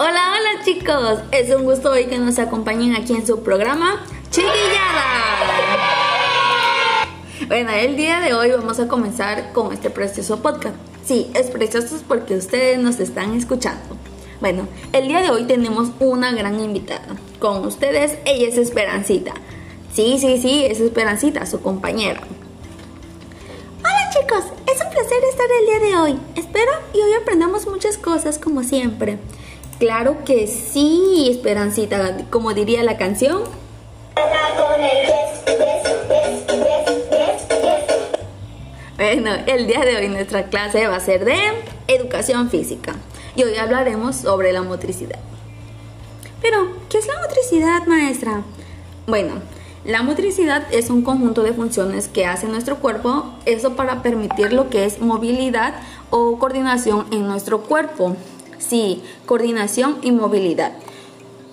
[0.00, 4.54] Hola, hola chicos, es un gusto hoy que nos acompañen aquí en su programa Chiquillada.
[7.48, 10.76] Bueno, el día de hoy vamos a comenzar con este precioso podcast.
[11.04, 13.96] Sí, es precioso porque ustedes nos están escuchando.
[14.40, 17.16] Bueno, el día de hoy tenemos una gran invitada.
[17.40, 19.34] Con ustedes, ella es Esperancita.
[19.92, 22.20] Sí, sí, sí, es Esperancita, su compañera.
[23.80, 26.20] Hola chicos, es un placer estar el día de hoy.
[26.36, 29.18] Espero y hoy aprendamos muchas cosas como siempre.
[29.78, 33.44] Claro que sí, Esperancita, como diría la canción.
[38.96, 41.38] Bueno, el día de hoy nuestra clase va a ser de
[41.86, 42.96] educación física
[43.36, 45.20] y hoy hablaremos sobre la motricidad.
[46.42, 48.42] Pero, ¿qué es la motricidad, maestra?
[49.06, 49.34] Bueno,
[49.84, 54.70] la motricidad es un conjunto de funciones que hace nuestro cuerpo, eso para permitir lo
[54.70, 55.74] que es movilidad
[56.10, 58.16] o coordinación en nuestro cuerpo.
[58.58, 60.72] Sí, coordinación y movilidad.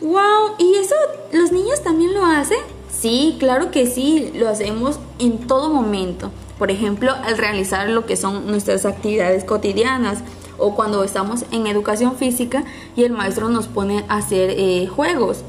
[0.00, 0.56] ¡Wow!
[0.58, 0.94] ¿Y eso
[1.32, 2.58] los niños también lo hacen?
[2.90, 6.30] Sí, claro que sí, lo hacemos en todo momento.
[6.58, 10.20] Por ejemplo, al realizar lo que son nuestras actividades cotidianas
[10.58, 12.64] o cuando estamos en educación física
[12.96, 15.42] y el maestro nos pone a hacer eh, juegos.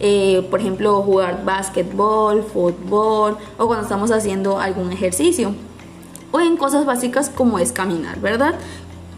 [0.00, 5.54] Eh, por ejemplo, jugar básquetbol, fútbol o cuando estamos haciendo algún ejercicio.
[6.30, 8.54] O en cosas básicas como es caminar, ¿verdad?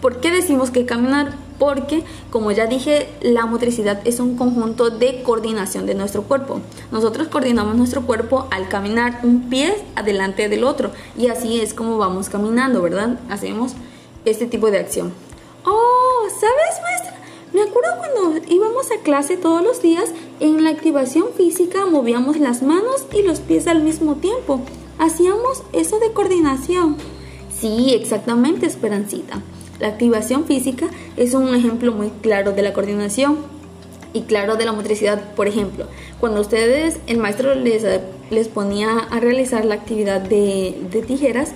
[0.00, 1.34] ¿Por qué decimos que caminar?
[1.58, 6.62] Porque, como ya dije, la motricidad es un conjunto de coordinación de nuestro cuerpo.
[6.90, 11.98] Nosotros coordinamos nuestro cuerpo al caminar un pie adelante del otro y así es como
[11.98, 13.20] vamos caminando, ¿verdad?
[13.28, 13.72] Hacemos
[14.24, 15.12] este tipo de acción.
[15.66, 17.20] Oh, ¿sabes, maestra?
[17.52, 22.62] Me acuerdo cuando íbamos a clase todos los días, en la activación física movíamos las
[22.62, 24.62] manos y los pies al mismo tiempo.
[24.98, 26.96] Hacíamos eso de coordinación.
[27.52, 29.42] Sí, exactamente, Esperancita.
[29.80, 33.38] La activación física es un ejemplo muy claro de la coordinación
[34.12, 35.34] y claro de la motricidad.
[35.34, 35.86] Por ejemplo,
[36.20, 37.84] cuando ustedes, el maestro les,
[38.30, 41.52] les ponía a realizar la actividad de, de tijeras,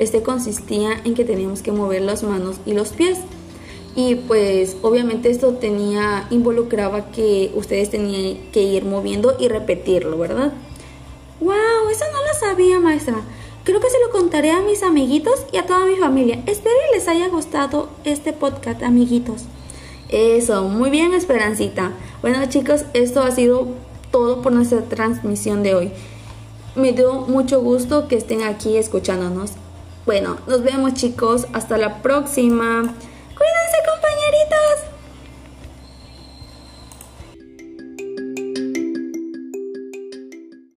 [0.00, 3.18] este consistía en que teníamos que mover las manos y los pies.
[3.94, 10.52] Y pues obviamente esto tenía, involucraba que ustedes tenían que ir moviendo y repetirlo, ¿verdad?
[11.40, 11.88] ¡Wow!
[11.90, 13.22] Eso no lo sabía, maestra.
[13.68, 16.42] Creo que se lo contaré a mis amiguitos y a toda mi familia.
[16.46, 19.42] Espero que les haya gustado este podcast, amiguitos.
[20.08, 21.92] Eso, muy bien, Esperancita.
[22.22, 23.68] Bueno, chicos, esto ha sido
[24.10, 25.92] todo por nuestra transmisión de hoy.
[26.76, 29.50] Me dio mucho gusto que estén aquí escuchándonos.
[30.06, 32.94] Bueno, nos vemos chicos, hasta la próxima.